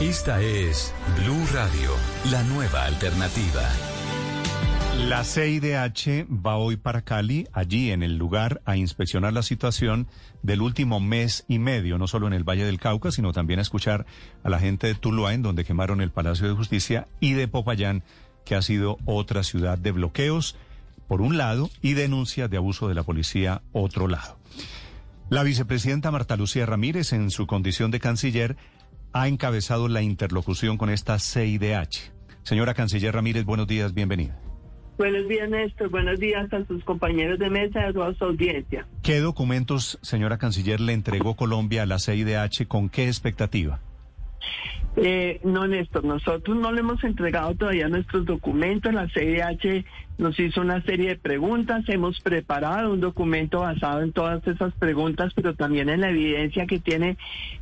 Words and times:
Esta 0.00 0.42
es 0.42 0.92
Blue 1.16 1.42
Radio, 1.54 1.90
la 2.30 2.42
nueva 2.42 2.84
alternativa. 2.84 3.62
La 5.08 5.24
CIDH 5.24 6.26
va 6.30 6.58
hoy 6.58 6.76
para 6.76 7.00
Cali, 7.00 7.48
allí 7.54 7.90
en 7.90 8.02
el 8.02 8.18
lugar, 8.18 8.60
a 8.66 8.76
inspeccionar 8.76 9.32
la 9.32 9.42
situación 9.42 10.06
del 10.42 10.60
último 10.60 11.00
mes 11.00 11.46
y 11.48 11.58
medio, 11.58 11.96
no 11.96 12.08
solo 12.08 12.26
en 12.26 12.34
el 12.34 12.44
Valle 12.44 12.66
del 12.66 12.78
Cauca, 12.78 13.10
sino 13.10 13.32
también 13.32 13.58
a 13.58 13.62
escuchar 13.62 14.04
a 14.44 14.50
la 14.50 14.58
gente 14.58 14.86
de 14.86 14.96
Tuluá, 14.96 15.32
en 15.32 15.40
donde 15.40 15.64
quemaron 15.64 16.02
el 16.02 16.10
Palacio 16.10 16.46
de 16.46 16.54
Justicia, 16.54 17.08
y 17.18 17.32
de 17.32 17.48
Popayán, 17.48 18.02
que 18.44 18.54
ha 18.54 18.60
sido 18.60 18.98
otra 19.06 19.44
ciudad 19.44 19.78
de 19.78 19.92
bloqueos, 19.92 20.56
por 21.08 21.22
un 21.22 21.38
lado, 21.38 21.70
y 21.80 21.94
denuncias 21.94 22.50
de 22.50 22.58
abuso 22.58 22.86
de 22.88 22.94
la 22.94 23.02
policía, 23.02 23.62
otro 23.72 24.08
lado. 24.08 24.36
La 25.30 25.42
vicepresidenta 25.42 26.10
Marta 26.10 26.36
Lucía 26.36 26.66
Ramírez, 26.66 27.14
en 27.14 27.30
su 27.30 27.46
condición 27.46 27.90
de 27.90 27.98
canciller, 27.98 28.56
ha 29.20 29.28
encabezado 29.28 29.88
la 29.88 30.02
interlocución 30.02 30.76
con 30.76 30.90
esta 30.90 31.18
CIDH. 31.18 32.12
Señora 32.42 32.74
canciller 32.74 33.14
Ramírez, 33.14 33.46
buenos 33.46 33.66
días, 33.66 33.94
bienvenida. 33.94 34.38
Buenos 34.98 35.26
días, 35.26 35.48
Néstor. 35.48 35.88
Buenos 35.88 36.20
días 36.20 36.52
a 36.52 36.64
sus 36.66 36.84
compañeros 36.84 37.38
de 37.38 37.48
mesa 37.48 37.80
y 37.80 37.84
a 37.84 37.92
toda 37.94 38.14
su 38.14 38.24
audiencia. 38.24 38.86
¿Qué 39.02 39.20
documentos, 39.20 39.98
señora 40.02 40.36
canciller, 40.36 40.80
le 40.80 40.92
entregó 40.92 41.34
Colombia 41.34 41.82
a 41.82 41.86
la 41.86 41.98
CIDH? 41.98 42.66
¿Con 42.68 42.90
qué 42.90 43.06
expectativa? 43.06 43.80
Eh, 44.96 45.40
no, 45.44 45.66
Néstor, 45.66 46.04
nosotros 46.04 46.56
no 46.56 46.72
le 46.72 46.80
hemos 46.80 47.02
entregado 47.02 47.54
todavía 47.54 47.88
nuestros 47.88 48.26
documentos. 48.26 48.92
La 48.92 49.08
CIDH 49.08 49.84
nos 50.18 50.38
hizo 50.38 50.60
una 50.60 50.82
serie 50.82 51.10
de 51.10 51.16
preguntas. 51.16 51.84
Hemos 51.88 52.20
preparado 52.20 52.92
un 52.92 53.00
documento 53.00 53.60
basado 53.60 54.02
en 54.02 54.12
todas 54.12 54.46
esas 54.46 54.72
preguntas, 54.74 55.32
pero 55.34 55.54
también 55.54 55.88
en 55.88 56.00
la 56.00 56.10
evidencia 56.10 56.66
que 56.66 56.78
tiene 56.78 57.16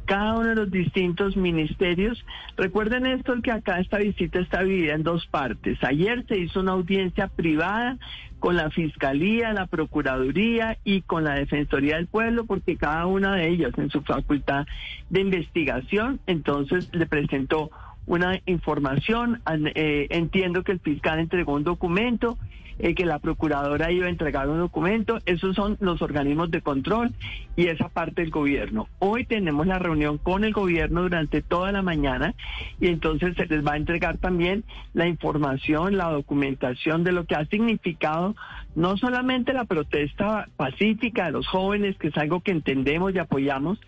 cada 0.04 0.34
uno 0.34 0.50
de 0.50 0.54
los 0.54 0.70
distintos 0.70 1.36
ministerios. 1.36 2.24
Recuerden, 2.56 3.04
Néstor, 3.04 3.42
que 3.42 3.50
acá 3.50 3.80
esta 3.80 3.98
visita 3.98 4.38
está 4.38 4.62
dividida 4.62 4.94
en 4.94 5.02
dos 5.02 5.26
partes. 5.26 5.78
Ayer 5.82 6.24
se 6.28 6.38
hizo 6.38 6.60
una 6.60 6.72
audiencia 6.72 7.28
privada 7.28 7.98
con 8.38 8.56
la 8.56 8.70
Fiscalía, 8.70 9.54
la 9.54 9.66
Procuraduría 9.66 10.76
y 10.84 11.00
con 11.00 11.24
la 11.24 11.34
Defensoría 11.34 11.96
del 11.96 12.06
Pueblo, 12.06 12.44
porque 12.44 12.76
cada 12.76 13.06
una 13.06 13.36
de 13.36 13.48
ellas 13.48 13.72
en 13.78 13.88
su 13.88 14.02
facultad 14.02 14.66
de 15.08 15.20
investigación, 15.20 16.20
entonces 16.26 16.90
le 16.92 17.06
presentó 17.06 17.70
una 18.06 18.40
información. 18.46 19.42
Eh, 19.74 20.06
entiendo 20.10 20.62
que 20.62 20.72
el 20.72 20.80
fiscal 20.80 21.18
entregó 21.18 21.54
un 21.54 21.64
documento 21.64 22.38
eh, 22.78 22.96
que 22.96 23.06
la 23.06 23.20
procuradora 23.20 23.92
iba 23.92 24.06
a 24.06 24.10
entregar 24.10 24.48
un 24.48 24.58
documento. 24.58 25.18
Esos 25.26 25.54
son 25.54 25.76
los 25.80 26.02
organismos 26.02 26.50
de 26.50 26.60
control 26.60 27.12
y 27.54 27.68
esa 27.68 27.88
parte 27.88 28.22
del 28.22 28.30
gobierno. 28.30 28.88
Hoy 28.98 29.24
tenemos 29.24 29.66
la 29.68 29.78
reunión 29.78 30.18
con 30.18 30.44
el 30.44 30.52
gobierno 30.52 31.02
durante 31.02 31.40
toda 31.40 31.70
la 31.70 31.82
mañana 31.82 32.34
y 32.80 32.88
entonces 32.88 33.36
se 33.36 33.46
les 33.46 33.64
va 33.64 33.74
a 33.74 33.76
entregar 33.76 34.18
también 34.18 34.64
la 34.92 35.06
información, 35.06 35.96
la 35.96 36.10
documentación 36.10 37.04
de 37.04 37.12
lo 37.12 37.26
que 37.26 37.36
ha 37.36 37.44
significado 37.44 38.34
no 38.74 38.96
solamente 38.96 39.52
la 39.52 39.64
protesta 39.64 40.48
pacífica 40.56 41.26
de 41.26 41.32
los 41.32 41.46
jóvenes, 41.46 41.96
que 41.96 42.08
es 42.08 42.16
algo 42.16 42.40
que 42.40 42.50
entendemos 42.50 43.14
y 43.14 43.18
apoyamos, 43.18 43.78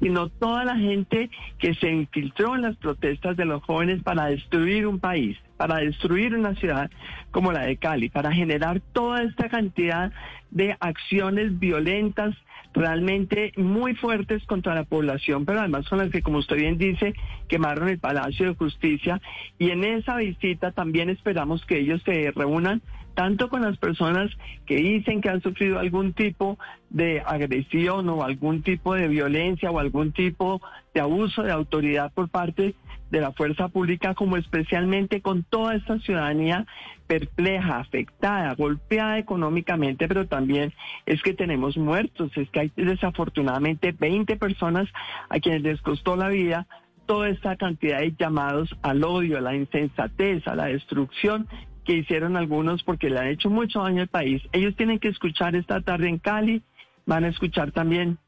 sino 0.00 0.28
toda 0.28 0.64
la 0.64 0.76
gente 0.76 1.30
que 1.58 1.74
se 1.74 1.90
infiltró 1.90 2.54
en 2.54 2.62
las 2.62 2.76
protestas 2.76 3.36
de 3.36 3.44
los 3.44 3.62
jóvenes 3.62 4.02
para 4.02 4.26
destruir 4.26 4.86
un 4.86 5.00
país 5.00 5.36
para 5.56 5.76
destruir 5.76 6.34
una 6.34 6.54
ciudad 6.54 6.90
como 7.30 7.52
la 7.52 7.62
de 7.62 7.76
Cali, 7.76 8.08
para 8.08 8.32
generar 8.32 8.80
toda 8.92 9.22
esta 9.22 9.48
cantidad 9.48 10.12
de 10.50 10.76
acciones 10.80 11.58
violentas 11.58 12.34
realmente 12.74 13.52
muy 13.56 13.94
fuertes 13.94 14.44
contra 14.44 14.74
la 14.74 14.84
población, 14.84 15.46
pero 15.46 15.60
además 15.60 15.88
con 15.88 15.98
las 15.98 16.10
que, 16.10 16.20
como 16.20 16.38
usted 16.38 16.56
bien 16.56 16.76
dice, 16.76 17.14
quemaron 17.48 17.88
el 17.88 17.98
Palacio 17.98 18.46
de 18.46 18.54
Justicia. 18.54 19.20
Y 19.58 19.70
en 19.70 19.82
esa 19.82 20.16
visita 20.16 20.72
también 20.72 21.08
esperamos 21.08 21.64
que 21.64 21.78
ellos 21.78 22.02
se 22.04 22.30
reúnan 22.32 22.82
tanto 23.16 23.48
con 23.48 23.62
las 23.62 23.78
personas 23.78 24.30
que 24.66 24.76
dicen 24.76 25.22
que 25.22 25.30
han 25.30 25.40
sufrido 25.40 25.78
algún 25.78 26.12
tipo 26.12 26.58
de 26.90 27.22
agresión 27.24 28.08
o 28.10 28.22
algún 28.22 28.62
tipo 28.62 28.94
de 28.94 29.08
violencia 29.08 29.70
o 29.70 29.78
algún 29.78 30.12
tipo 30.12 30.60
de 30.92 31.00
abuso 31.00 31.42
de 31.42 31.50
autoridad 31.50 32.12
por 32.12 32.28
parte 32.28 32.74
de 33.10 33.20
la 33.20 33.32
fuerza 33.32 33.68
pública, 33.68 34.14
como 34.14 34.36
especialmente 34.36 35.22
con 35.22 35.44
toda 35.44 35.76
esta 35.76 35.98
ciudadanía 36.00 36.66
perpleja, 37.06 37.78
afectada, 37.78 38.54
golpeada 38.54 39.18
económicamente, 39.18 40.08
pero 40.08 40.26
también 40.26 40.74
es 41.06 41.22
que 41.22 41.32
tenemos 41.32 41.78
muertos, 41.78 42.30
es 42.36 42.50
que 42.50 42.60
hay 42.60 42.72
desafortunadamente 42.76 43.92
20 43.92 44.36
personas 44.36 44.88
a 45.30 45.40
quienes 45.40 45.62
les 45.62 45.80
costó 45.80 46.16
la 46.16 46.28
vida 46.28 46.66
toda 47.06 47.30
esta 47.30 47.56
cantidad 47.56 48.00
de 48.00 48.14
llamados 48.18 48.76
al 48.82 49.04
odio, 49.04 49.38
a 49.38 49.40
la 49.40 49.54
insensatez, 49.54 50.46
a 50.46 50.54
la 50.54 50.66
destrucción 50.66 51.48
que 51.86 51.94
hicieron 51.94 52.36
algunos 52.36 52.82
porque 52.82 53.08
le 53.08 53.18
han 53.18 53.28
hecho 53.28 53.48
mucho 53.48 53.82
daño 53.82 54.02
al 54.02 54.08
país. 54.08 54.42
Ellos 54.52 54.74
tienen 54.76 54.98
que 54.98 55.08
escuchar 55.08 55.54
esta 55.56 55.80
tarde 55.80 56.08
en 56.08 56.18
Cali, 56.18 56.62
van 57.06 57.24
a 57.24 57.28
escuchar 57.28 57.70
también 57.70 58.18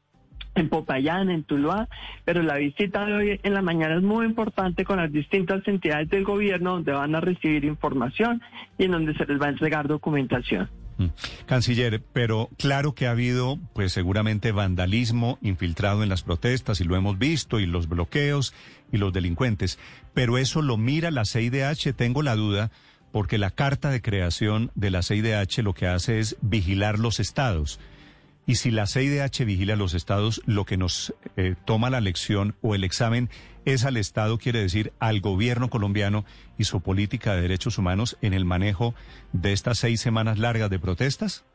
en 0.55 0.69
Popayán, 0.69 1.29
en 1.29 1.43
Tuluá, 1.43 1.87
pero 2.25 2.41
la 2.41 2.55
visita 2.55 3.05
de 3.05 3.13
hoy 3.13 3.39
en 3.43 3.53
la 3.53 3.61
mañana 3.61 3.95
es 3.95 4.01
muy 4.01 4.25
importante 4.25 4.83
con 4.83 4.97
las 4.97 5.11
distintas 5.11 5.67
entidades 5.67 6.09
del 6.09 6.23
gobierno 6.23 6.71
donde 6.71 6.91
van 6.91 7.13
a 7.15 7.21
recibir 7.21 7.65
información 7.65 8.41
y 8.77 8.85
en 8.85 8.91
donde 8.91 9.13
se 9.13 9.25
les 9.25 9.39
va 9.39 9.47
a 9.47 9.49
entregar 9.49 9.87
documentación. 9.87 10.69
Mm. 10.97 11.07
Canciller, 11.45 12.01
pero 12.13 12.49
claro 12.57 12.93
que 12.93 13.07
ha 13.07 13.11
habido, 13.11 13.57
pues 13.73 13.93
seguramente 13.93 14.51
vandalismo 14.51 15.37
infiltrado 15.41 16.03
en 16.03 16.09
las 16.09 16.23
protestas 16.23 16.81
y 16.81 16.83
lo 16.83 16.95
hemos 16.95 17.17
visto 17.17 17.59
y 17.59 17.65
los 17.65 17.87
bloqueos 17.87 18.53
y 18.91 18.97
los 18.97 19.13
delincuentes, 19.13 19.79
pero 20.13 20.37
eso 20.37 20.61
lo 20.61 20.77
mira 20.77 21.11
la 21.11 21.25
CIDH, 21.25 21.93
tengo 21.95 22.21
la 22.21 22.35
duda, 22.35 22.71
porque 23.11 23.37
la 23.37 23.51
carta 23.51 23.89
de 23.89 24.01
creación 24.01 24.71
de 24.75 24.91
la 24.91 25.03
CIDH 25.03 25.63
lo 25.63 25.73
que 25.73 25.87
hace 25.87 26.19
es 26.19 26.37
vigilar 26.41 26.99
los 26.99 27.19
estados. 27.19 27.79
Y 28.45 28.55
si 28.55 28.71
la 28.71 28.87
CIDH 28.87 29.45
vigila 29.45 29.75
los 29.75 29.93
estados, 29.93 30.41
lo 30.45 30.65
que 30.65 30.77
nos 30.77 31.13
eh, 31.37 31.55
toma 31.65 31.89
la 31.89 32.01
lección 32.01 32.55
o 32.61 32.73
el 32.73 32.83
examen 32.83 33.29
es 33.65 33.85
al 33.85 33.97
Estado, 33.97 34.37
quiere 34.37 34.59
decir 34.59 34.91
al 34.99 35.21
gobierno 35.21 35.69
colombiano 35.69 36.25
y 36.57 36.63
su 36.63 36.81
política 36.81 37.35
de 37.35 37.41
derechos 37.41 37.77
humanos 37.77 38.17
en 38.21 38.33
el 38.33 38.45
manejo 38.45 38.95
de 39.33 39.53
estas 39.53 39.79
seis 39.79 40.01
semanas 40.01 40.39
largas 40.39 40.69
de 40.69 40.79
protestas? 40.79 41.45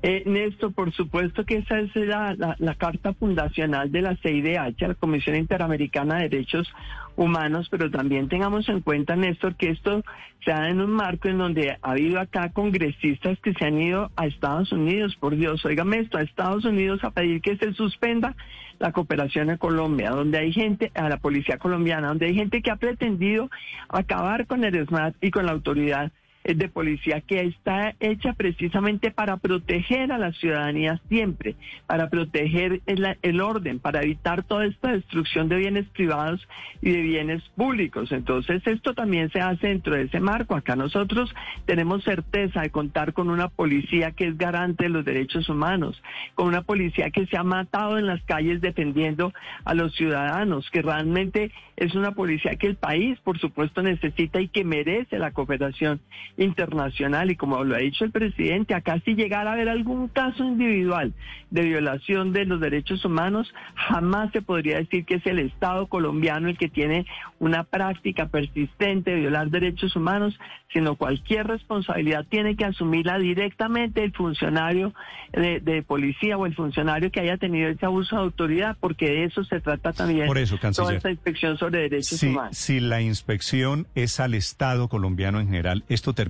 Eh, 0.00 0.22
Néstor, 0.26 0.72
por 0.72 0.92
supuesto 0.92 1.44
que 1.44 1.56
esa 1.56 1.80
es 1.80 1.94
la, 1.96 2.36
la, 2.36 2.74
carta 2.76 3.14
fundacional 3.14 3.90
de 3.90 4.02
la 4.02 4.16
CIDH, 4.16 4.80
la 4.86 4.94
Comisión 4.94 5.34
Interamericana 5.34 6.18
de 6.18 6.28
Derechos 6.28 6.72
Humanos, 7.16 7.66
pero 7.68 7.90
también 7.90 8.28
tengamos 8.28 8.68
en 8.68 8.80
cuenta, 8.80 9.16
Néstor, 9.16 9.56
que 9.56 9.70
esto 9.70 10.04
se 10.44 10.52
da 10.52 10.68
en 10.70 10.80
un 10.80 10.92
marco 10.92 11.28
en 11.28 11.38
donde 11.38 11.72
ha 11.72 11.90
habido 11.90 12.20
acá 12.20 12.52
congresistas 12.52 13.40
que 13.40 13.54
se 13.54 13.64
han 13.64 13.82
ido 13.82 14.12
a 14.14 14.26
Estados 14.26 14.70
Unidos, 14.70 15.16
por 15.16 15.34
Dios, 15.34 15.64
oígame 15.64 15.98
esto, 15.98 16.18
a 16.18 16.22
Estados 16.22 16.64
Unidos 16.64 17.02
a 17.02 17.10
pedir 17.10 17.40
que 17.40 17.56
se 17.56 17.72
suspenda 17.72 18.36
la 18.78 18.92
cooperación 18.92 19.50
en 19.50 19.56
Colombia, 19.56 20.10
donde 20.10 20.38
hay 20.38 20.52
gente, 20.52 20.92
a 20.94 21.08
la 21.08 21.16
policía 21.16 21.58
colombiana, 21.58 22.06
donde 22.06 22.26
hay 22.26 22.34
gente 22.36 22.62
que 22.62 22.70
ha 22.70 22.76
pretendido 22.76 23.50
acabar 23.88 24.46
con 24.46 24.62
el 24.62 24.86
SMAT 24.86 25.16
y 25.20 25.32
con 25.32 25.46
la 25.46 25.52
autoridad 25.52 26.12
de 26.56 26.68
policía 26.68 27.20
que 27.20 27.40
está 27.40 27.94
hecha 28.00 28.32
precisamente 28.32 29.10
para 29.10 29.36
proteger 29.36 30.12
a 30.12 30.18
la 30.18 30.32
ciudadanía 30.32 31.00
siempre, 31.08 31.56
para 31.86 32.08
proteger 32.08 32.80
el, 32.86 33.40
orden, 33.40 33.78
para 33.78 34.02
evitar 34.02 34.42
toda 34.42 34.66
esta 34.66 34.92
destrucción 34.92 35.48
de 35.48 35.56
bienes 35.56 35.86
privados 35.88 36.46
y 36.80 36.90
de 36.90 37.02
bienes 37.02 37.42
públicos. 37.56 38.12
Entonces, 38.12 38.62
esto 38.66 38.94
también 38.94 39.30
se 39.30 39.40
hace 39.40 39.68
dentro 39.68 39.94
de 39.94 40.02
ese 40.02 40.20
marco. 40.20 40.54
Acá 40.54 40.76
nosotros 40.76 41.34
tenemos 41.66 42.04
certeza 42.04 42.62
de 42.62 42.70
contar 42.70 43.12
con 43.12 43.28
una 43.28 43.48
policía 43.48 44.12
que 44.12 44.28
es 44.28 44.38
garante 44.38 44.84
de 44.84 44.90
los 44.90 45.04
derechos 45.04 45.48
humanos, 45.48 46.00
con 46.34 46.46
una 46.46 46.62
policía 46.62 47.10
que 47.10 47.26
se 47.26 47.36
ha 47.36 47.42
matado 47.42 47.98
en 47.98 48.06
las 48.06 48.22
calles 48.22 48.60
defendiendo 48.60 49.32
a 49.64 49.74
los 49.74 49.94
ciudadanos, 49.94 50.70
que 50.70 50.82
realmente 50.82 51.52
es 51.76 51.94
una 51.94 52.12
policía 52.12 52.56
que 52.56 52.66
el 52.66 52.76
país, 52.76 53.18
por 53.20 53.38
supuesto, 53.38 53.82
necesita 53.82 54.40
y 54.40 54.48
que 54.48 54.64
merece 54.64 55.18
la 55.18 55.32
cooperación 55.32 56.00
internacional 56.38 57.30
y 57.30 57.36
como 57.36 57.62
lo 57.64 57.74
ha 57.74 57.78
dicho 57.78 58.04
el 58.04 58.12
presidente, 58.12 58.74
acá 58.74 59.00
si 59.04 59.14
llegara 59.14 59.50
a 59.50 59.54
haber 59.54 59.68
algún 59.68 60.08
caso 60.08 60.44
individual 60.44 61.12
de 61.50 61.62
violación 61.62 62.32
de 62.32 62.44
los 62.44 62.60
derechos 62.60 63.04
humanos, 63.04 63.52
jamás 63.74 64.30
se 64.32 64.40
podría 64.40 64.78
decir 64.78 65.04
que 65.04 65.16
es 65.16 65.26
el 65.26 65.40
Estado 65.40 65.88
colombiano 65.88 66.48
el 66.48 66.56
que 66.56 66.68
tiene 66.68 67.06
una 67.40 67.64
práctica 67.64 68.28
persistente 68.28 69.10
de 69.10 69.20
violar 69.20 69.50
derechos 69.50 69.96
humanos, 69.96 70.38
sino 70.72 70.96
cualquier 70.96 71.46
responsabilidad 71.46 72.24
tiene 72.28 72.54
que 72.56 72.64
asumirla 72.64 73.18
directamente 73.18 74.04
el 74.04 74.12
funcionario 74.12 74.94
de, 75.32 75.82
policía 75.86 76.36
o 76.36 76.46
el 76.46 76.54
funcionario 76.54 77.10
que 77.10 77.20
haya 77.20 77.36
tenido 77.36 77.68
ese 77.68 77.86
abuso 77.86 78.16
de 78.16 78.22
autoridad, 78.22 78.76
porque 78.78 79.06
de 79.06 79.24
eso 79.24 79.42
se 79.44 79.60
trata 79.60 79.92
también 79.92 80.26
Por 80.26 80.38
eso, 80.38 80.58
toda 80.58 80.94
esta 80.94 81.10
inspección 81.10 81.56
sobre 81.56 81.80
derechos 81.80 82.22
humanos. 82.22 82.56
Si 82.56 82.80
la 82.80 83.00
inspección 83.00 83.86
es 83.94 84.20
al 84.20 84.34
Estado 84.34 84.88
colombiano 84.88 85.40
en 85.40 85.46
general, 85.46 85.84
esto 85.88 86.12
termina, 86.12 86.27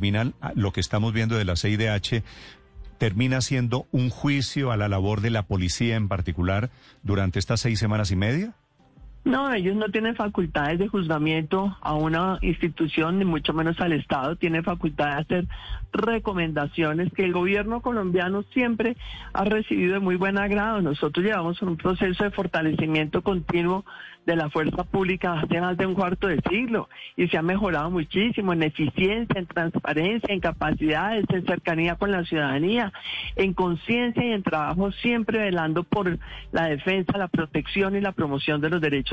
lo 0.55 0.73
que 0.73 0.81
estamos 0.81 1.13
viendo 1.13 1.37
de 1.37 1.45
la 1.45 1.57
CIDH, 1.57 2.23
termina 2.99 3.41
siendo 3.41 3.87
un 3.93 4.11
juicio 4.11 4.73
a 4.73 4.77
la 4.77 4.89
labor 4.89 5.21
de 5.21 5.31
la 5.31 5.45
policía 5.47 5.97
en 5.97 6.09
particular 6.09 6.71
durante 7.03 7.39
estas 7.39 7.61
seis 7.61 7.79
semanas 7.79 8.11
y 8.11 8.17
media? 8.17 8.55
No, 9.25 9.53
ellos 9.53 9.77
no 9.77 9.91
tienen 9.91 10.17
facultades 10.17 10.79
de 10.79 10.89
juzgamiento 10.89 11.77
a 11.83 11.95
una 11.95 12.39
institución, 12.41 13.19
ni 13.19 13.25
mucho 13.25 13.53
menos 13.53 13.79
al 13.81 13.93
Estado. 13.93 14.37
Tienen 14.37 14.65
facultad 14.65 15.07
de 15.07 15.21
hacer 15.21 15.49
recomendaciones 15.93 17.13
que 17.13 17.25
el 17.25 17.33
gobierno 17.33 17.81
colombiano 17.81 18.43
siempre 18.55 18.97
ha 19.33 19.45
recibido 19.45 19.95
de 19.95 20.01
muy 20.01 20.17
buen 20.17 20.39
agrado. 20.39 20.81
Nosotros 20.81 21.25
llevamos 21.25 21.61
un 21.63 21.77
proceso 21.77 22.25
de 22.25 22.31
fortalecimiento 22.31 23.23
continuo 23.23 23.85
de 24.29 24.37
la 24.37 24.51
fuerza 24.51 24.85
pública 24.85 25.41
hace 25.41 25.59
más 25.59 25.79
de 25.79 25.87
un 25.87 25.95
cuarto 25.95 26.27
de 26.27 26.39
siglo 26.51 26.91
y 27.17 27.29
se 27.29 27.39
ha 27.39 27.43
mejorado 27.43 27.91
muchísimo 27.91 28.53
en 28.53 28.63
eficiencia, 28.63 29.41
en 29.41 29.47
transparencia, 29.47 30.35
en 30.35 30.41
capacidades, 30.41 31.25
en 31.31 31.47
cercanía 31.47 31.95
con 31.95 32.13
la 32.13 32.25
ciudadanía, 32.25 32.93
en 33.37 33.55
conciencia 33.55 34.23
y 34.23 34.33
en 34.33 34.43
trabajo 34.43 34.93
siempre 34.93 35.39
velando 35.39 35.83
por 35.83 36.19
la 36.53 36.67
defensa, 36.67 37.17
la 37.17 37.29
protección 37.29 37.97
y 37.97 38.03
la 38.03 38.13
promoción 38.13 38.61
de 38.61 38.69
los 38.69 38.83
derechos 38.83 39.08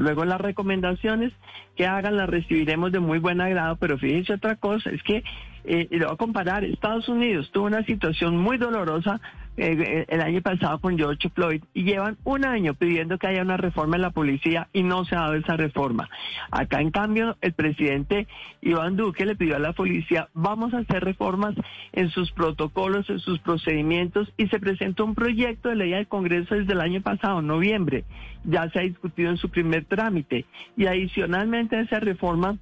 Luego 0.00 0.24
las 0.24 0.40
recomendaciones 0.40 1.32
que 1.76 1.86
hagan 1.86 2.16
las 2.16 2.28
recibiremos 2.28 2.92
de 2.92 3.00
muy 3.00 3.18
buen 3.18 3.40
agrado, 3.40 3.76
pero 3.76 3.98
fíjense 3.98 4.34
otra 4.34 4.56
cosa, 4.56 4.90
es 4.90 5.02
que 5.02 5.22
eh, 5.64 5.88
y 5.90 5.96
lo 5.96 6.06
voy 6.06 6.14
a 6.14 6.18
comparar, 6.18 6.64
Estados 6.64 7.08
Unidos 7.08 7.50
tuvo 7.52 7.66
una 7.66 7.84
situación 7.84 8.36
muy 8.36 8.58
dolorosa 8.58 9.20
eh, 9.60 9.76
eh, 9.76 10.04
el 10.06 10.20
año 10.20 10.40
pasado 10.40 10.78
con 10.78 10.96
George 10.96 11.30
Floyd 11.30 11.64
y 11.74 11.82
llevan 11.82 12.16
un 12.22 12.44
año 12.44 12.74
pidiendo 12.74 13.18
que 13.18 13.26
haya 13.26 13.42
una 13.42 13.56
reforma 13.56 13.96
en 13.96 14.02
la 14.02 14.10
policía 14.10 14.68
y 14.72 14.84
no 14.84 15.04
se 15.04 15.16
ha 15.16 15.22
dado 15.22 15.34
esa 15.34 15.56
reforma. 15.56 16.08
Acá 16.52 16.80
en 16.80 16.92
cambio 16.92 17.36
el 17.40 17.54
presidente 17.54 18.28
Iván 18.60 18.96
Duque 18.96 19.26
le 19.26 19.34
pidió 19.34 19.56
a 19.56 19.58
la 19.58 19.72
policía 19.72 20.28
vamos 20.32 20.74
a 20.74 20.78
hacer 20.78 21.02
reformas 21.02 21.56
en 21.92 22.08
sus 22.10 22.30
protocolos, 22.30 23.10
en 23.10 23.18
sus 23.18 23.40
procedimientos 23.40 24.32
y 24.36 24.46
se 24.46 24.60
presentó 24.60 25.04
un 25.04 25.16
proyecto 25.16 25.70
de 25.70 25.74
ley 25.74 25.92
al 25.92 26.06
Congreso 26.06 26.54
desde 26.54 26.74
el 26.74 26.80
año 26.80 27.00
pasado, 27.00 27.42
noviembre. 27.42 28.04
Ya 28.44 28.70
se 28.70 28.78
ha 28.78 28.82
discutido 28.82 29.30
en 29.30 29.38
su 29.38 29.50
primer 29.50 29.86
trámite 29.86 30.44
y 30.76 30.86
adicionalmente 30.86 31.74
a 31.74 31.80
esa 31.80 31.98
reforma 31.98 32.58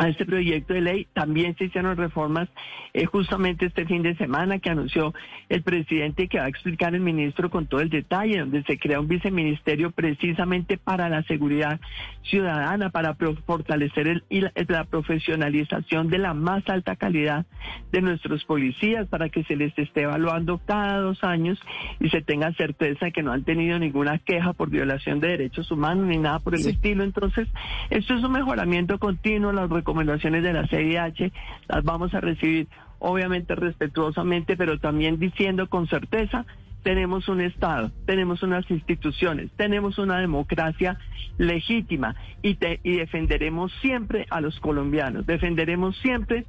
a 0.00 0.08
este 0.08 0.24
proyecto 0.24 0.72
de 0.72 0.80
ley. 0.80 1.06
También 1.12 1.54
se 1.56 1.64
hicieron 1.64 1.94
reformas 1.94 2.48
eh, 2.94 3.04
justamente 3.04 3.66
este 3.66 3.84
fin 3.84 4.02
de 4.02 4.16
semana 4.16 4.58
que 4.58 4.70
anunció 4.70 5.12
el 5.50 5.62
presidente 5.62 6.26
que 6.26 6.38
va 6.38 6.46
a 6.46 6.48
explicar 6.48 6.94
el 6.94 7.02
ministro 7.02 7.50
con 7.50 7.66
todo 7.66 7.80
el 7.80 7.90
detalle, 7.90 8.38
donde 8.38 8.62
se 8.62 8.78
crea 8.78 8.98
un 8.98 9.08
viceministerio 9.08 9.90
precisamente 9.90 10.78
para 10.78 11.10
la 11.10 11.22
seguridad 11.24 11.80
ciudadana, 12.22 12.88
para 12.88 13.14
fortalecer 13.14 14.08
el, 14.08 14.24
la 14.68 14.84
profesionalización 14.84 16.08
de 16.08 16.18
la 16.18 16.32
más 16.32 16.66
alta 16.70 16.96
calidad 16.96 17.44
de 17.92 18.00
nuestros 18.00 18.42
policías, 18.46 19.06
para 19.06 19.28
que 19.28 19.44
se 19.44 19.54
les 19.54 19.76
esté 19.78 20.02
evaluando 20.02 20.62
cada 20.64 20.98
dos 21.00 21.22
años 21.22 21.60
y 22.00 22.08
se 22.08 22.22
tenga 22.22 22.54
certeza 22.54 23.06
de 23.06 23.12
que 23.12 23.22
no 23.22 23.32
han 23.32 23.44
tenido 23.44 23.78
ninguna 23.78 24.16
queja 24.18 24.54
por 24.54 24.70
violación 24.70 25.20
de 25.20 25.28
derechos 25.28 25.70
humanos 25.70 26.06
ni 26.06 26.16
nada 26.16 26.38
por 26.38 26.54
el 26.54 26.66
estilo. 26.66 27.04
Entonces, 27.04 27.48
esto 27.90 28.14
es 28.14 28.24
un 28.24 28.32
mejoramiento 28.32 28.98
continuo, 28.98 29.52
las 29.52 29.68
recomendaciones 29.68 29.89
de 29.94 30.52
la 30.52 30.66
CIH 30.66 31.32
las 31.68 31.84
vamos 31.84 32.14
a 32.14 32.20
recibir 32.20 32.68
obviamente 32.98 33.54
respetuosamente, 33.54 34.56
pero 34.56 34.78
también 34.78 35.18
diciendo 35.18 35.68
con 35.68 35.88
certeza 35.88 36.46
tenemos 36.82 37.28
un 37.28 37.40
Estado, 37.40 37.90
tenemos 38.06 38.42
unas 38.42 38.70
instituciones, 38.70 39.50
tenemos 39.56 39.98
una 39.98 40.18
democracia 40.18 40.98
legítima 41.36 42.14
y, 42.42 42.56
y 42.82 42.96
defenderemos 42.96 43.72
siempre 43.80 44.26
a 44.30 44.40
los 44.40 44.58
colombianos, 44.60 45.26
defenderemos 45.26 45.96
siempre 45.98 46.46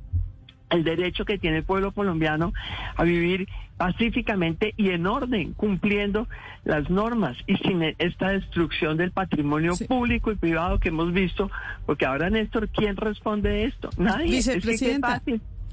el 0.72 0.84
derecho 0.84 1.26
que 1.26 1.38
tiene 1.38 1.58
el 1.58 1.64
pueblo 1.64 1.92
colombiano 1.92 2.54
a 2.96 3.04
vivir 3.04 3.48
pacíficamente 3.78 4.74
y 4.78 4.90
en 4.90 5.08
orden, 5.08 5.54
cumpliendo 5.54 6.28
las 6.64 6.90
normas 6.90 7.36
y 7.48 7.56
sin 7.58 7.82
esta 7.98 8.30
destrucción 8.30 8.98
del 8.98 9.12
patrimonio 9.12 9.74
público 9.88 10.32
y 10.32 10.36
privado 10.36 10.80
que 10.80 10.90
hemos 10.90 11.12
visto, 11.14 11.50
porque 11.86 12.06
ahora 12.06 12.30
Néstor, 12.30 12.70
¿quién 12.70 12.96
responde 12.96 13.66
esto? 13.66 13.90
Nadie. 13.98 14.32
Vicepresidenta. 14.32 15.22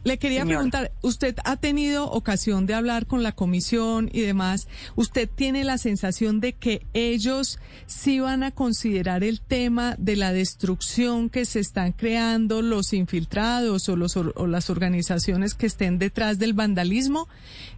Le 0.05 0.19
quería 0.19 0.45
preguntar, 0.45 0.93
usted 1.03 1.37
ha 1.45 1.56
tenido 1.56 2.11
ocasión 2.11 2.67
de 2.67 2.75
hablar 2.75 3.06
con 3.06 3.23
la 3.23 3.33
comisión 3.33 4.09
y 4.12 4.21
demás. 4.21 4.69
¿Usted 4.97 5.29
tiene 5.29 5.65
la 5.65 5.79
sensación 5.79 6.41
de 6.41 6.53
que 6.53 6.87
ellos 6.95 7.59
sí 7.87 8.21
van 8.21 8.43
a 8.43 8.50
considerar 8.50 9.25
el 9.25 9.41
tema 9.41 9.97
de 9.99 10.17
la 10.17 10.33
destrucción 10.33 11.31
que 11.31 11.45
se 11.45 11.61
están 11.61 11.93
creando 11.93 12.62
los 12.62 12.93
infiltrados 12.93 13.89
o, 13.89 13.97
los, 13.97 14.17
o 14.17 14.47
las 14.47 14.71
organizaciones 14.71 15.55
que 15.55 15.67
estén 15.67 15.99
detrás 15.99 16.39
del 16.39 16.55
vandalismo? 16.55 17.29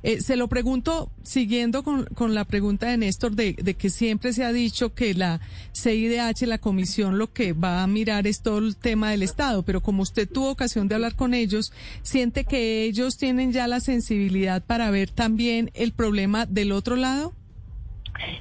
Eh, 0.03 0.21
se 0.21 0.37
lo 0.37 0.49
pregunto 0.49 1.11
siguiendo 1.23 1.83
con, 1.83 2.05
con 2.07 2.35
la 2.35 2.45
pregunta 2.45 2.89
de 2.89 2.97
Néstor 2.97 3.33
de, 3.33 3.53
de, 3.53 3.75
que 3.75 3.91
siempre 3.91 4.33
se 4.33 4.45
ha 4.45 4.53
dicho 4.53 4.95
que 4.95 5.15
la 5.15 5.41
CIDH, 5.75 6.47
la 6.47 6.59
comisión, 6.59 7.19
lo 7.19 7.33
que 7.33 7.53
va 7.53 7.83
a 7.83 7.87
mirar 7.87 8.27
es 8.27 8.41
todo 8.41 8.59
el 8.59 8.77
tema 8.77 9.11
del 9.11 9.23
Estado, 9.23 9.63
pero 9.63 9.83
como 9.83 10.03
usted 10.03 10.29
tuvo 10.29 10.51
ocasión 10.51 10.89
de 10.89 10.95
hablar 10.95 11.17
con 11.17 11.35
ellos, 11.35 11.73
¿siente 12.11 12.45
que 12.45 12.85
ellos 12.85 13.17
tienen 13.17 13.53
ya 13.53 13.69
la 13.69 13.81
sensibilidad 13.81 14.65
para 14.65 14.91
ver 14.91 15.11
también 15.11 15.71
el 15.75 15.93
problema 15.93 16.45
del 16.45 16.73
otro 16.73 16.97
lado? 16.97 17.33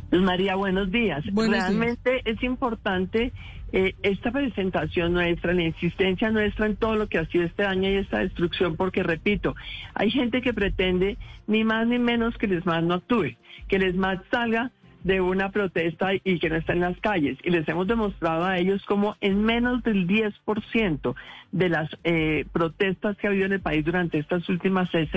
Pues 0.10 0.21
María, 0.21 0.56
buenos 0.56 0.92
días. 0.92 1.24
Realmente 1.33 2.21
es 2.25 2.42
importante 2.44 3.31
eh, 3.71 3.94
esta 4.01 4.31
presentación 4.31 5.13
nuestra, 5.13 5.54
la 5.54 5.62
insistencia 5.62 6.31
nuestra 6.31 6.66
en 6.66 6.75
todo 6.75 6.95
lo 6.95 7.07
que 7.07 7.19
ha 7.19 7.25
sido 7.27 7.45
este 7.45 7.63
daño 7.63 7.89
y 7.89 7.98
esta 7.98 8.19
destrucción, 8.19 8.75
porque 8.75 9.04
repito, 9.04 9.56
hay 9.94 10.10
gente 10.10 10.42
que 10.42 10.54
pretende 10.54 11.18
ni 11.45 11.63
más 11.63 11.88
ni 11.88 12.00
menos 12.00 12.36
que 12.38 12.48
el 12.48 12.54
ESMAD 12.54 12.81
no 12.81 12.95
actúe, 12.95 13.38
que 13.68 13.75
el 13.75 13.83
ESMAD 13.83 14.21
salga 14.31 14.71
de 15.04 15.22
una 15.22 15.50
protesta 15.50 16.13
y 16.13 16.40
que 16.40 16.50
no 16.50 16.56
está 16.56 16.74
en 16.74 16.81
las 16.81 17.00
calles. 17.00 17.38
Y 17.44 17.50
les 17.50 17.68
hemos 17.68 17.88
demostrado 17.88 18.46
a 18.46 18.57
ellos 18.57 18.84
como 18.86 19.16
en 19.22 19.44
menos 19.44 19.84
del 19.84 20.07
10% 20.07 21.16
de 21.51 21.69
las 21.69 21.90
eh, 22.04 22.46
protestas 22.51 23.18
que 23.18 23.28
ha 23.28 23.30
habido 23.30 23.46
en 23.46 23.54
el 23.54 23.62
país 23.62 23.84
durante 23.84 24.19
estas 24.19 24.48
últimas 24.50 24.90
seis, 24.92 25.10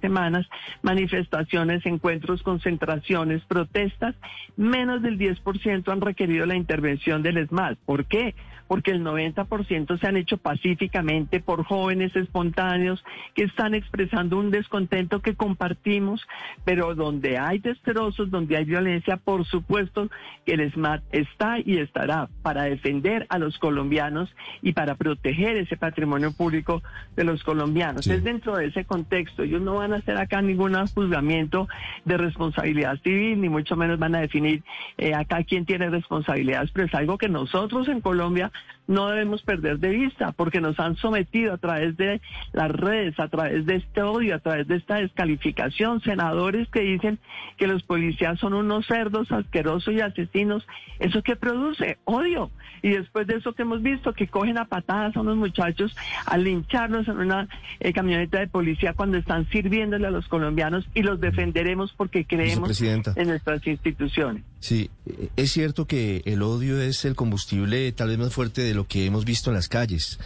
semanas, 0.00 0.46
manifestaciones, 0.82 1.86
encuentros, 1.86 2.42
concentraciones, 2.42 3.42
protestas, 3.44 4.14
menos 4.56 5.02
del 5.02 5.18
10% 5.18 5.90
han 5.90 6.00
requerido 6.00 6.44
la 6.46 6.56
intervención 6.56 7.22
del 7.22 7.38
ESMAD. 7.38 7.76
¿Por 7.86 8.06
qué? 8.06 8.34
Porque 8.68 8.92
el 8.92 9.02
90% 9.02 9.98
se 9.98 10.06
han 10.06 10.16
hecho 10.16 10.36
pacíficamente 10.36 11.40
por 11.40 11.64
jóvenes 11.64 12.14
espontáneos 12.14 13.02
que 13.34 13.44
están 13.44 13.74
expresando 13.74 14.38
un 14.38 14.50
descontento 14.50 15.20
que 15.20 15.34
compartimos, 15.34 16.26
pero 16.64 16.94
donde 16.94 17.38
hay 17.38 17.58
destrozos, 17.58 18.30
donde 18.30 18.56
hay 18.56 18.64
violencia, 18.64 19.16
por 19.16 19.44
supuesto 19.46 20.10
que 20.44 20.52
el 20.54 20.70
SMAT 20.70 21.02
está 21.12 21.58
y 21.58 21.78
estará 21.78 22.28
para 22.42 22.64
defender 22.64 23.26
a 23.30 23.38
los 23.38 23.58
colombianos 23.58 24.32
y 24.62 24.72
para 24.72 24.94
proteger 24.94 25.56
ese 25.56 25.76
patrimonio 25.76 26.32
público 26.32 26.82
de 27.16 27.24
los 27.24 27.42
colombianos. 27.42 28.06
Es 28.06 28.22
dentro 28.22 28.56
de 28.56 28.66
ese 28.66 28.84
contexto. 28.84 29.42
Ellos 29.42 29.62
no 29.62 29.76
van 29.76 29.92
a 29.92 29.96
hacer 29.96 30.16
acá 30.16 30.42
ningún 30.42 30.68
juzgamiento 30.86 31.68
de 32.04 32.16
responsabilidad 32.16 33.00
civil, 33.02 33.40
ni 33.40 33.48
mucho 33.48 33.76
menos 33.76 33.98
van 33.98 34.14
a 34.14 34.20
definir 34.20 34.62
eh, 34.98 35.14
acá 35.14 35.42
quién 35.44 35.64
tiene 35.64 35.88
responsabilidades, 35.88 36.70
pero 36.72 36.86
es 36.86 36.94
algo 36.94 37.16
que 37.16 37.28
nosotros 37.28 37.88
en 37.88 38.00
Colombia 38.00 38.52
no 38.88 39.08
debemos 39.08 39.42
perder 39.42 39.78
de 39.78 39.90
vista, 39.90 40.32
porque 40.32 40.62
nos 40.62 40.80
han 40.80 40.96
sometido 40.96 41.52
a 41.52 41.58
través 41.58 41.96
de 41.98 42.22
las 42.52 42.70
redes, 42.70 43.20
a 43.20 43.28
través 43.28 43.66
de 43.66 43.76
este 43.76 44.02
odio, 44.02 44.34
a 44.34 44.38
través 44.38 44.66
de 44.66 44.76
esta 44.76 44.96
descalificación, 44.96 46.00
senadores 46.00 46.68
que 46.70 46.80
dicen 46.80 47.18
que 47.58 47.66
los 47.66 47.82
policías 47.82 48.40
son 48.40 48.54
unos 48.54 48.86
cerdos 48.86 49.30
asquerosos 49.30 49.92
y 49.92 50.00
asesinos. 50.00 50.66
¿Eso 50.98 51.22
qué 51.22 51.36
produce? 51.36 51.98
Odio. 52.04 52.50
Y 52.82 52.90
después 52.90 53.26
de 53.26 53.36
eso 53.36 53.52
que 53.52 53.62
hemos 53.62 53.82
visto, 53.82 54.14
que 54.14 54.26
cogen 54.26 54.56
a 54.56 54.64
patadas 54.64 55.14
a 55.16 55.20
unos 55.20 55.36
muchachos 55.36 55.94
a 56.24 56.38
lincharlos 56.38 57.08
en 57.08 57.18
una 57.18 57.48
eh, 57.80 57.92
camioneta 57.92 58.38
de 58.38 58.46
policía 58.46 58.94
cuando 58.94 59.18
están 59.18 59.46
sirviéndole 59.50 60.06
a 60.06 60.10
los 60.10 60.28
colombianos 60.28 60.88
y 60.94 61.02
los 61.02 61.20
defenderemos 61.20 61.92
porque 61.92 62.24
creemos 62.24 62.80
en 62.80 63.28
nuestras 63.28 63.66
instituciones. 63.66 64.44
Sí, 64.60 64.90
es 65.36 65.52
cierto 65.52 65.86
que 65.86 66.22
el 66.24 66.42
odio 66.42 66.80
es 66.80 67.04
el 67.04 67.14
combustible 67.14 67.92
tal 67.92 68.08
vez 68.08 68.18
más 68.18 68.34
fuerte 68.34 68.62
de 68.62 68.74
lo 68.74 68.86
que 68.86 69.06
hemos 69.06 69.24
visto 69.24 69.50
en 69.50 69.54
las 69.54 69.68
calles. 69.68 70.18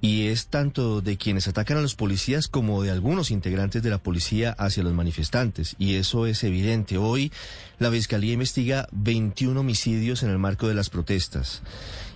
Y 0.00 0.26
es 0.26 0.48
tanto 0.48 1.00
de 1.00 1.16
quienes 1.16 1.46
atacan 1.46 1.78
a 1.78 1.80
los 1.80 1.94
policías 1.94 2.48
como 2.48 2.82
de 2.82 2.90
algunos 2.90 3.30
integrantes 3.30 3.84
de 3.84 3.90
la 3.90 3.98
policía 3.98 4.50
hacia 4.58 4.82
los 4.82 4.92
manifestantes. 4.92 5.76
Y 5.78 5.94
eso 5.94 6.26
es 6.26 6.42
evidente. 6.42 6.98
Hoy 6.98 7.30
la 7.78 7.90
Fiscalía 7.90 8.32
investiga 8.32 8.88
21 8.90 9.60
homicidios 9.60 10.24
en 10.24 10.30
el 10.30 10.38
marco 10.38 10.66
de 10.66 10.74
las 10.74 10.90
protestas 10.90 11.62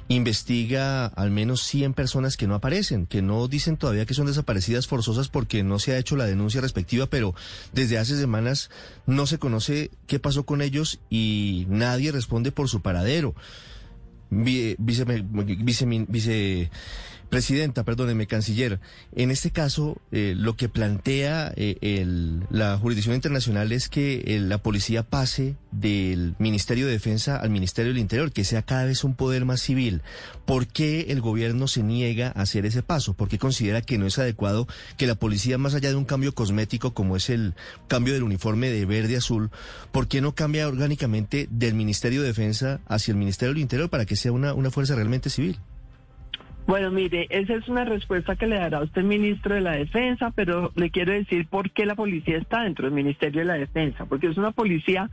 investiga 0.08 1.06
al 1.06 1.30
menos 1.30 1.62
100 1.62 1.94
personas 1.94 2.36
que 2.36 2.46
no 2.46 2.54
aparecen, 2.54 3.06
que 3.06 3.22
no 3.22 3.48
dicen 3.48 3.76
todavía 3.76 4.06
que 4.06 4.14
son 4.14 4.26
desaparecidas 4.26 4.86
forzosas 4.86 5.28
porque 5.28 5.62
no 5.64 5.78
se 5.78 5.92
ha 5.92 5.98
hecho 5.98 6.16
la 6.16 6.26
denuncia 6.26 6.60
respectiva, 6.60 7.06
pero 7.06 7.34
desde 7.72 7.98
hace 7.98 8.16
semanas 8.16 8.70
no 9.06 9.26
se 9.26 9.38
conoce 9.38 9.90
qué 10.06 10.18
pasó 10.18 10.46
con 10.46 10.62
ellos 10.62 11.00
y 11.10 11.66
nadie 11.68 12.12
responde 12.12 12.52
por 12.52 12.68
su 12.68 12.82
paradero. 12.82 13.34
Vice, 14.30 15.06
Presidenta, 17.28 17.82
perdóneme, 17.82 18.26
canciller, 18.26 18.78
en 19.14 19.30
este 19.32 19.50
caso 19.50 20.00
eh, 20.12 20.34
lo 20.36 20.56
que 20.56 20.68
plantea 20.68 21.52
eh, 21.56 21.76
el, 21.80 22.46
la 22.50 22.78
jurisdicción 22.78 23.16
internacional 23.16 23.72
es 23.72 23.88
que 23.88 24.22
eh, 24.26 24.40
la 24.40 24.58
policía 24.58 25.02
pase 25.02 25.56
del 25.72 26.36
Ministerio 26.38 26.86
de 26.86 26.92
Defensa 26.92 27.36
al 27.36 27.50
Ministerio 27.50 27.92
del 27.92 28.00
Interior, 28.00 28.30
que 28.30 28.44
sea 28.44 28.62
cada 28.62 28.84
vez 28.84 29.02
un 29.02 29.14
poder 29.14 29.44
más 29.44 29.60
civil. 29.60 30.02
¿Por 30.44 30.68
qué 30.68 31.06
el 31.08 31.20
gobierno 31.20 31.66
se 31.66 31.82
niega 31.82 32.28
a 32.28 32.42
hacer 32.42 32.64
ese 32.64 32.82
paso? 32.82 33.14
¿Por 33.14 33.28
qué 33.28 33.38
considera 33.38 33.82
que 33.82 33.98
no 33.98 34.06
es 34.06 34.18
adecuado 34.18 34.68
que 34.96 35.08
la 35.08 35.16
policía, 35.16 35.58
más 35.58 35.74
allá 35.74 35.88
de 35.88 35.96
un 35.96 36.04
cambio 36.04 36.34
cosmético 36.34 36.94
como 36.94 37.16
es 37.16 37.28
el 37.28 37.54
cambio 37.88 38.14
del 38.14 38.22
uniforme 38.22 38.70
de 38.70 38.86
verde 38.86 39.16
a 39.16 39.18
azul, 39.18 39.50
¿por 39.90 40.06
qué 40.06 40.20
no 40.20 40.34
cambia 40.34 40.68
orgánicamente 40.68 41.48
del 41.50 41.74
Ministerio 41.74 42.22
de 42.22 42.28
Defensa 42.28 42.80
hacia 42.86 43.12
el 43.12 43.18
Ministerio 43.18 43.52
del 43.52 43.62
Interior 43.62 43.90
para 43.90 44.06
que 44.06 44.14
sea 44.14 44.32
una, 44.32 44.54
una 44.54 44.70
fuerza 44.70 44.94
realmente 44.94 45.28
civil? 45.28 45.58
Bueno, 46.66 46.90
mire, 46.90 47.28
esa 47.30 47.54
es 47.54 47.68
una 47.68 47.84
respuesta 47.84 48.34
que 48.34 48.48
le 48.48 48.56
dará 48.56 48.82
usted 48.82 49.04
ministro 49.04 49.54
de 49.54 49.60
la 49.60 49.72
Defensa, 49.72 50.32
pero 50.34 50.72
le 50.74 50.90
quiero 50.90 51.12
decir 51.12 51.46
por 51.46 51.70
qué 51.70 51.86
la 51.86 51.94
policía 51.94 52.38
está 52.38 52.62
dentro 52.62 52.86
del 52.86 52.94
Ministerio 52.94 53.42
de 53.42 53.46
la 53.46 53.54
Defensa, 53.54 54.06
porque 54.06 54.26
es 54.26 54.36
una 54.36 54.50
policía 54.50 55.08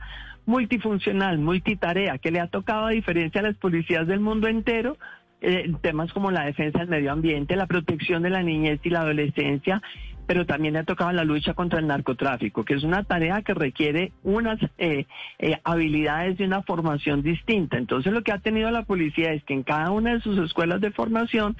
multifuncional, 0.46 1.38
multitarea, 1.38 2.18
que 2.18 2.32
le 2.32 2.40
ha 2.40 2.48
tocado, 2.48 2.86
a 2.86 2.90
diferencia 2.90 3.40
de 3.40 3.48
las 3.48 3.56
policías 3.56 4.06
del 4.08 4.18
mundo 4.18 4.48
entero, 4.48 4.96
eh, 5.40 5.72
temas 5.80 6.12
como 6.12 6.32
la 6.32 6.44
defensa 6.44 6.80
del 6.80 6.88
medio 6.88 7.12
ambiente, 7.12 7.54
la 7.54 7.66
protección 7.66 8.22
de 8.22 8.30
la 8.30 8.42
niñez 8.42 8.80
y 8.82 8.90
la 8.90 9.02
adolescencia, 9.02 9.80
pero 10.26 10.46
también 10.46 10.74
le 10.74 10.80
ha 10.80 10.84
tocado 10.84 11.12
la 11.12 11.24
lucha 11.24 11.54
contra 11.54 11.78
el 11.78 11.86
narcotráfico, 11.86 12.64
que 12.64 12.74
es 12.74 12.82
una 12.82 13.04
tarea 13.04 13.42
que 13.42 13.54
requiere 13.54 14.12
unas 14.22 14.58
eh, 14.78 15.06
eh, 15.38 15.58
habilidades 15.64 16.38
y 16.40 16.44
una 16.44 16.62
formación 16.62 17.22
distinta. 17.22 17.76
Entonces 17.76 18.12
lo 18.12 18.22
que 18.22 18.32
ha 18.32 18.38
tenido 18.38 18.70
la 18.70 18.84
policía 18.84 19.32
es 19.32 19.42
que 19.44 19.54
en 19.54 19.62
cada 19.62 19.90
una 19.90 20.14
de 20.14 20.20
sus 20.20 20.38
escuelas 20.38 20.80
de 20.80 20.90
formación 20.90 21.56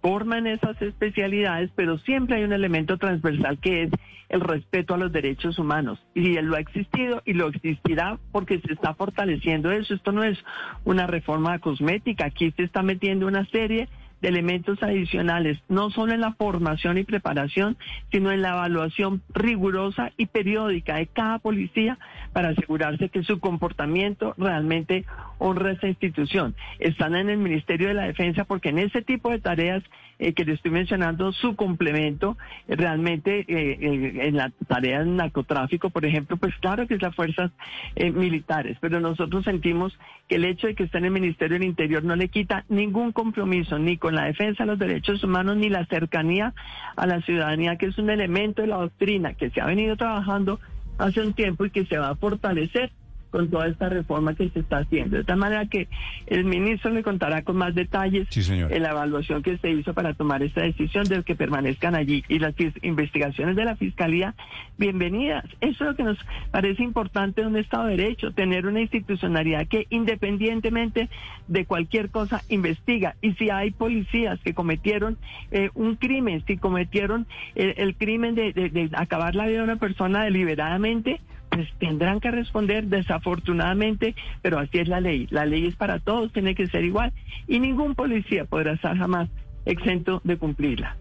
forman 0.00 0.46
esas 0.46 0.80
especialidades, 0.80 1.70
pero 1.74 1.98
siempre 1.98 2.36
hay 2.36 2.44
un 2.44 2.52
elemento 2.52 2.96
transversal 2.96 3.58
que 3.58 3.84
es 3.84 3.90
el 4.28 4.40
respeto 4.40 4.94
a 4.94 4.98
los 4.98 5.12
derechos 5.12 5.58
humanos. 5.58 5.98
Y 6.14 6.36
él 6.36 6.46
lo 6.46 6.56
ha 6.56 6.60
existido 6.60 7.22
y 7.24 7.32
lo 7.32 7.48
existirá 7.48 8.18
porque 8.32 8.60
se 8.60 8.72
está 8.72 8.94
fortaleciendo 8.94 9.70
eso. 9.70 9.94
Esto 9.94 10.12
no 10.12 10.24
es 10.24 10.38
una 10.84 11.06
reforma 11.06 11.58
cosmética, 11.58 12.26
aquí 12.26 12.52
se 12.52 12.64
está 12.64 12.82
metiendo 12.82 13.26
una 13.26 13.46
serie 13.46 13.88
elementos 14.22 14.82
adicionales, 14.82 15.58
no 15.68 15.90
solo 15.90 16.12
en 16.12 16.20
la 16.20 16.32
formación 16.32 16.98
y 16.98 17.04
preparación, 17.04 17.76
sino 18.10 18.32
en 18.32 18.42
la 18.42 18.50
evaluación 18.50 19.22
rigurosa 19.34 20.12
y 20.16 20.26
periódica 20.26 20.96
de 20.96 21.06
cada 21.06 21.38
policía 21.38 21.98
para 22.32 22.50
asegurarse 22.50 23.08
que 23.08 23.22
su 23.22 23.40
comportamiento 23.40 24.34
realmente 24.38 25.04
honra 25.38 25.72
esa 25.72 25.88
institución. 25.88 26.54
Están 26.78 27.14
en 27.14 27.30
el 27.30 27.38
Ministerio 27.38 27.88
de 27.88 27.94
la 27.94 28.06
Defensa 28.06 28.44
porque 28.44 28.70
en 28.70 28.78
ese 28.78 29.02
tipo 29.02 29.30
de 29.30 29.38
tareas 29.38 29.82
eh, 30.18 30.32
que 30.32 30.44
le 30.44 30.54
estoy 30.54 30.70
mencionando, 30.70 31.30
su 31.32 31.56
complemento 31.56 32.38
eh, 32.68 32.76
realmente 32.76 33.44
eh, 33.48 34.18
en 34.28 34.36
la 34.36 34.50
tarea 34.66 35.00
del 35.00 35.14
narcotráfico, 35.14 35.90
por 35.90 36.06
ejemplo, 36.06 36.38
pues 36.38 36.54
claro 36.60 36.86
que 36.86 36.94
es 36.94 37.02
las 37.02 37.14
fuerzas 37.14 37.50
militares, 37.96 38.78
pero 38.80 39.00
nosotros 39.00 39.44
sentimos 39.44 39.98
que 40.28 40.36
el 40.36 40.44
hecho 40.44 40.66
de 40.66 40.74
que 40.74 40.84
esté 40.84 40.98
en 40.98 41.06
el 41.06 41.10
Ministerio 41.10 41.58
del 41.58 41.68
Interior 41.68 42.02
no 42.02 42.16
le 42.16 42.28
quita 42.28 42.64
ningún 42.68 43.12
compromiso 43.12 43.78
ni 43.78 43.98
con 43.98 44.14
la 44.14 44.24
defensa 44.24 44.64
de 44.64 44.70
los 44.70 44.78
derechos 44.78 45.22
humanos 45.22 45.56
ni 45.56 45.68
la 45.68 45.84
cercanía 45.86 46.54
a 46.96 47.06
la 47.06 47.20
ciudadanía, 47.22 47.76
que 47.76 47.86
es 47.86 47.98
un 47.98 48.10
elemento 48.10 48.62
de 48.62 48.68
la 48.68 48.76
doctrina 48.76 49.34
que 49.34 49.50
se 49.50 49.60
ha 49.60 49.66
venido 49.66 49.96
trabajando 49.96 50.60
hace 50.98 51.20
un 51.20 51.34
tiempo 51.34 51.66
y 51.66 51.70
que 51.70 51.84
se 51.86 51.98
va 51.98 52.10
a 52.10 52.16
fortalecer 52.16 52.90
con 53.36 53.50
toda 53.50 53.68
esta 53.68 53.90
reforma 53.90 54.34
que 54.34 54.48
se 54.48 54.60
está 54.60 54.78
haciendo. 54.78 55.18
De 55.18 55.24
tal 55.24 55.36
manera 55.36 55.66
que 55.66 55.88
el 56.26 56.44
ministro 56.44 56.90
le 56.90 57.02
contará 57.02 57.42
con 57.42 57.58
más 57.58 57.74
detalles 57.74 58.26
en 58.48 58.82
la 58.82 58.92
evaluación 58.92 59.42
que 59.42 59.58
se 59.58 59.70
hizo 59.70 59.92
para 59.92 60.14
tomar 60.14 60.42
esta 60.42 60.62
decisión 60.62 61.04
de 61.04 61.22
que 61.22 61.34
permanezcan 61.34 61.94
allí. 61.94 62.24
Y 62.28 62.38
las 62.38 62.54
investigaciones 62.80 63.54
de 63.54 63.66
la 63.66 63.76
Fiscalía, 63.76 64.34
bienvenidas. 64.78 65.44
Eso 65.60 65.84
es 65.84 65.90
lo 65.90 65.96
que 65.96 66.02
nos 66.04 66.16
parece 66.50 66.82
importante 66.82 67.42
de 67.42 67.46
un 67.46 67.58
Estado 67.58 67.88
de 67.88 67.98
Derecho, 67.98 68.32
tener 68.32 68.66
una 68.66 68.80
institucionalidad 68.80 69.68
que 69.68 69.86
independientemente 69.90 71.10
de 71.46 71.66
cualquier 71.66 72.08
cosa 72.08 72.40
investiga. 72.48 73.16
Y 73.20 73.34
si 73.34 73.50
hay 73.50 73.70
policías 73.70 74.40
que 74.40 74.54
cometieron 74.54 75.18
eh, 75.50 75.68
un 75.74 75.96
crimen, 75.96 76.42
si 76.46 76.56
cometieron 76.56 77.26
eh, 77.54 77.74
el 77.76 77.96
crimen 77.96 78.34
de 78.34 78.88
acabar 78.94 79.34
la 79.34 79.44
vida 79.44 79.58
de 79.58 79.64
una 79.64 79.76
persona 79.76 80.24
deliberadamente, 80.24 81.20
pues 81.56 81.68
tendrán 81.78 82.20
que 82.20 82.30
responder 82.30 82.84
desafortunadamente, 82.84 84.14
pero 84.42 84.58
así 84.58 84.78
es 84.78 84.88
la 84.88 85.00
ley. 85.00 85.26
La 85.30 85.46
ley 85.46 85.66
es 85.66 85.76
para 85.76 85.98
todos, 85.98 86.32
tiene 86.32 86.54
que 86.54 86.66
ser 86.66 86.84
igual 86.84 87.12
y 87.48 87.60
ningún 87.60 87.94
policía 87.94 88.44
podrá 88.44 88.72
estar 88.72 88.96
jamás 88.96 89.28
exento 89.64 90.20
de 90.24 90.36
cumplirla. 90.36 90.96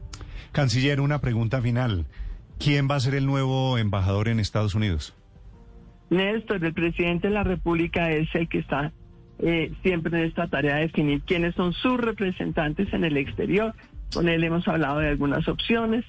Canciller, 0.52 1.02
una 1.02 1.20
pregunta 1.20 1.62
final. 1.62 2.06
¿Quién 2.58 2.88
va 2.90 2.96
a 2.96 3.00
ser 3.02 3.16
el 3.16 3.26
nuevo 3.26 3.78
embajador 3.78 4.30
en 4.30 4.40
Estados 4.40 4.76
Unidos? 4.76 5.14
Néstor, 6.10 6.64
el 6.64 6.74
presidente 6.74 7.28
de 7.28 7.34
la 7.34 7.44
República 7.44 8.12
es 8.12 8.34
el 8.34 8.48
que 8.48 8.60
está 8.60 8.94
eh, 9.40 9.74
siempre 9.84 10.18
en 10.18 10.28
esta 10.28 10.48
tarea 10.48 10.76
de 10.76 10.84
definir 10.84 11.22
quiénes 11.24 11.56
son 11.56 11.74
sus 11.74 12.00
representantes 12.00 12.94
en 12.94 13.04
el 13.04 13.18
exterior. 13.18 13.74
Con 14.14 14.30
él 14.30 14.44
hemos 14.44 14.68
hablado 14.68 15.00
de 15.00 15.10
algunas 15.10 15.48
opciones 15.48 16.06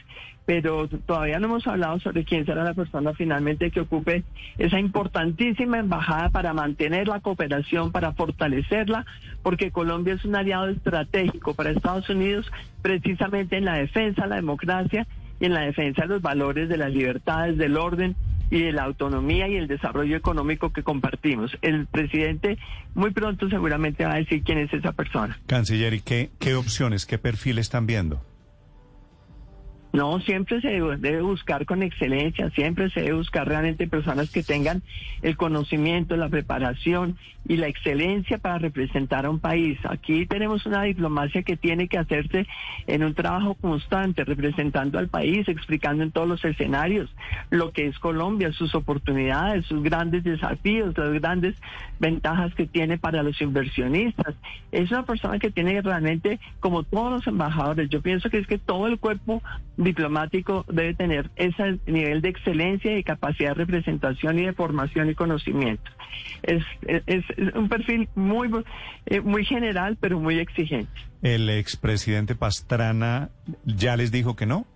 pero 0.47 0.89
todavía 0.89 1.41
no 1.41 1.47
hemos 1.47 1.67
hablado 1.67 1.99
sobre 1.99 2.25
quién 2.25 2.47
será 2.47 2.63
la 2.63 2.73
persona 2.73 3.13
finalmente 3.13 3.73
que 3.73 3.81
ocupe 3.81 4.23
esa 4.59 4.79
importantísima 4.79 5.79
embajada 5.79 6.31
para 6.31 6.55
mantener 6.55 7.09
la 7.09 7.19
cooperación, 7.21 7.91
para 7.91 8.13
fortalecerla, 8.13 9.05
porque 9.43 9.73
Colombia 9.73 10.15
es 10.15 10.25
un 10.25 10.37
aliado 10.37 10.69
estratégico 10.69 11.55
para 11.55 11.71
Estados 11.71 12.09
Unidos 12.09 12.51
precisamente 12.81 13.57
en 13.57 13.65
la 13.65 13.75
defensa 13.75 14.23
de 14.23 14.29
la 14.29 14.37
democracia 14.37 15.07
y 15.41 15.47
en 15.47 15.53
la 15.53 15.63
defensa 15.63 16.03
de 16.03 16.09
los 16.09 16.23
valores 16.23 16.69
de 16.69 16.77
las 16.77 16.93
libertades, 16.93 17.59
del 17.59 17.77
orden 17.77 18.15
y 18.51 18.61
de 18.63 18.73
la 18.73 18.85
autonomía 18.85 19.49
y 19.49 19.57
el 19.57 19.67
desarrollo 19.67 20.17
económico 20.17 20.73
que 20.73 20.83
compartimos. 20.83 21.57
El 21.63 21.87
presidente 21.87 22.59
muy 22.95 23.11
pronto 23.11 23.49
seguramente 23.49 24.05
va 24.05 24.15
a 24.15 24.17
decir 24.17 24.43
quién 24.43 24.59
es 24.59 24.73
esa 24.73 24.93
persona. 24.93 25.39
Canciller, 25.47 25.95
¿y 25.95 26.01
qué, 26.01 26.31
qué 26.39 26.55
opciones, 26.55 27.07
qué 27.07 27.19
perfil 27.19 27.59
están 27.59 27.87
viendo? 27.87 28.23
No, 29.97 30.21
siempre 30.21 30.61
se 30.61 30.69
debe 30.69 31.23
buscar 31.23 31.65
con 31.65 31.83
excelencia, 31.83 32.51
siempre 32.51 32.91
se 32.91 33.01
debe 33.01 33.15
buscar 33.15 33.49
realmente 33.49 33.89
personas 33.89 34.31
que 34.31 34.43
tengan 34.43 34.83
el 35.23 35.39
conocimiento, 35.39 36.19
la 36.19 36.29
preparación 36.29 37.17
y 37.49 37.57
la 37.57 37.69
excelencia 37.69 38.37
para 38.37 38.59
representar 38.59 39.25
a 39.25 39.31
un 39.31 39.39
país. 39.39 39.79
Aquí 39.89 40.27
tenemos 40.27 40.67
una 40.67 40.83
diplomacia 40.83 41.43
que 41.45 41.57
tiene 41.57 41.89
que 41.89 41.97
hacerse 41.97 42.47
en 42.87 43.05
un 43.05 43.15
trabajo 43.15 43.55
constante, 43.55 44.25
representando 44.25 44.99
al 44.99 45.09
país, 45.09 45.49
explicando 45.49 46.03
en 46.03 46.11
todos 46.11 46.29
los 46.29 46.45
escenarios 46.45 47.09
lo 47.49 47.73
que 47.73 47.87
es 47.87 47.99
Colombia, 47.99 48.53
sus 48.53 48.75
oportunidades, 48.75 49.65
sus 49.65 49.83
grandes 49.83 50.25
desafíos, 50.25 50.93
las 50.99 51.13
grandes 51.15 51.55
ventajas 51.99 52.55
que 52.55 52.67
tiene 52.67 52.99
para 52.99 53.23
los 53.23 53.41
inversionistas. 53.41 54.35
Es 54.73 54.91
una 54.91 55.05
persona 55.05 55.39
que 55.39 55.51
tiene 55.51 55.81
realmente, 55.81 56.39
como 56.61 56.83
todos 56.83 57.13
los 57.13 57.27
embajadores, 57.27 57.89
yo 57.89 58.03
pienso 58.03 58.29
que 58.29 58.39
es 58.39 58.47
que 58.47 58.59
todo 58.59 58.89
el 58.89 58.99
cuerpo 58.99 59.43
diplomático 59.87 60.65
debe 60.69 60.95
tener 60.95 61.31
ese 61.37 61.79
nivel 61.87 62.21
de 62.21 62.29
excelencia 62.29 62.99
y 62.99 63.05
capacidad 63.05 63.51
de 63.51 63.55
representación 63.55 64.39
y 64.39 64.47
de 64.47 64.53
formación 64.53 65.09
y 65.09 65.15
conocimiento. 65.15 65.91
Es, 66.43 66.65
es, 67.07 67.25
un 67.55 67.69
perfil 67.69 68.09
muy, 68.15 68.51
eh, 69.07 69.21
muy 69.21 69.45
general, 69.45 69.97
pero 70.01 70.21
muy 70.21 70.39
exigente. 70.39 70.93
¿El 71.23 71.49
expresidente 71.49 72.35
Pastrana 72.35 73.31
ya 73.65 73.97
les 73.97 74.11
dijo 74.11 74.37
que 74.37 74.47
no? 74.47 74.67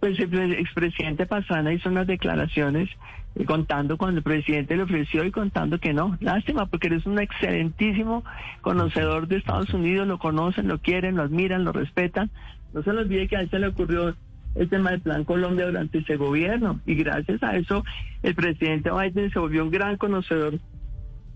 Pues 0.00 0.18
el 0.18 0.52
expresidente 0.54 1.26
Pastrana 1.26 1.72
hizo 1.72 1.88
unas 1.88 2.06
declaraciones 2.06 2.88
eh, 3.34 3.44
contando 3.44 3.98
cuando 3.98 4.18
el 4.18 4.24
presidente 4.24 4.76
le 4.76 4.84
ofreció 4.84 5.24
y 5.24 5.30
contando 5.30 5.78
que 5.78 5.92
no. 5.92 6.16
Lástima, 6.20 6.66
porque 6.66 6.86
eres 6.86 7.04
un 7.06 7.18
excelentísimo 7.18 8.24
conocedor 8.62 9.28
de 9.28 9.36
Estados 9.36 9.72
Unidos, 9.74 10.06
lo 10.06 10.18
conocen, 10.18 10.68
lo 10.68 10.78
quieren, 10.78 11.16
lo 11.16 11.22
admiran, 11.22 11.64
lo 11.64 11.72
respetan, 11.72 12.30
no 12.72 12.82
se 12.82 12.92
les 12.92 13.04
olvide 13.04 13.28
que 13.28 13.36
a 13.36 13.40
él 13.40 13.50
se 13.50 13.58
le 13.58 13.68
ocurrió 13.68 14.14
el 14.54 14.68
tema 14.68 14.90
del 14.90 15.00
Plan 15.00 15.24
Colombia 15.24 15.66
durante 15.66 15.98
ese 15.98 16.16
gobierno 16.16 16.80
y 16.86 16.94
gracias 16.94 17.42
a 17.42 17.56
eso 17.56 17.84
el 18.22 18.34
presidente 18.34 18.90
Biden 18.90 19.30
se 19.30 19.38
volvió 19.38 19.64
un 19.64 19.70
gran 19.70 19.96
conocedor 19.96 20.58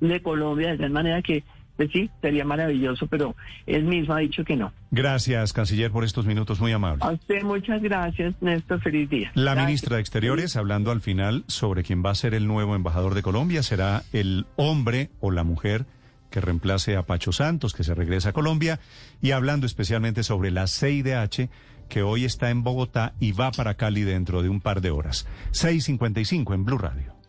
de 0.00 0.22
Colombia 0.22 0.72
de 0.72 0.78
tal 0.78 0.90
manera 0.90 1.22
que 1.22 1.44
pues 1.76 1.90
sí, 1.90 2.10
sería 2.20 2.44
maravilloso, 2.44 3.06
pero 3.06 3.34
él 3.66 3.84
mismo 3.84 4.14
ha 4.14 4.18
dicho 4.18 4.44
que 4.44 4.56
no. 4.56 4.72
Gracias, 4.90 5.52
canciller, 5.52 5.90
por 5.90 6.04
estos 6.04 6.26
minutos 6.26 6.60
muy 6.60 6.72
amables. 6.72 7.02
A 7.02 7.12
usted 7.12 7.42
muchas 7.42 7.82
gracias, 7.82 8.34
Néstor, 8.42 8.80
feliz 8.80 9.08
día. 9.08 9.32
La 9.34 9.54
ministra 9.54 9.96
de 9.96 10.02
Exteriores, 10.02 10.56
hablando 10.56 10.90
al 10.90 11.00
final 11.00 11.44
sobre 11.46 11.82
quién 11.82 12.04
va 12.04 12.10
a 12.10 12.14
ser 12.14 12.34
el 12.34 12.46
nuevo 12.46 12.76
embajador 12.76 13.14
de 13.14 13.22
Colombia, 13.22 13.62
será 13.62 14.02
el 14.12 14.46
hombre 14.56 15.08
o 15.20 15.30
la 15.30 15.44
mujer 15.44 15.86
que 16.32 16.40
reemplace 16.40 16.96
a 16.96 17.06
Pacho 17.06 17.30
Santos, 17.30 17.74
que 17.74 17.84
se 17.84 17.94
regresa 17.94 18.30
a 18.30 18.32
Colombia, 18.32 18.80
y 19.20 19.30
hablando 19.30 19.66
especialmente 19.66 20.24
sobre 20.24 20.50
la 20.50 20.66
CIDH, 20.66 21.48
que 21.88 22.02
hoy 22.02 22.24
está 22.24 22.50
en 22.50 22.64
Bogotá 22.64 23.14
y 23.20 23.30
va 23.30 23.52
para 23.52 23.74
Cali 23.74 24.02
dentro 24.02 24.42
de 24.42 24.48
un 24.48 24.60
par 24.60 24.80
de 24.80 24.90
horas. 24.90 25.26
6.55 25.52 26.54
en 26.54 26.64
Blue 26.64 26.78
Radio. 26.78 27.21